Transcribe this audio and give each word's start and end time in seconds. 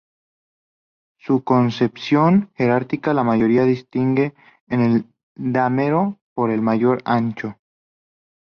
Su 1.19 1.43
concepción 1.43 2.51
jerárquica 2.55 3.13
la 3.13 3.23
distingue 3.65 4.33
en 4.67 4.81
el 4.81 5.05
damero 5.35 6.19
por 6.33 6.49
el 6.49 6.63
mayor 6.63 7.01
ancho. 7.05 7.59